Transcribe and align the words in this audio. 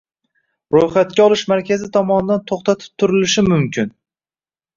ro‘yxatga 0.75 1.21
olish 1.25 1.43
markazi 1.53 1.89
tomonidan 1.99 2.41
to‘xtatib 2.53 2.97
turilishi 3.05 3.45
mumkin. 3.53 3.95